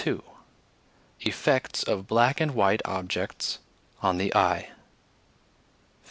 [0.07, 0.21] II.
[1.19, 3.59] EFFECTS OF BLACK AND WHITE OBJECTS
[4.01, 4.61] ON THE EYE.
[4.61, 4.75] 15.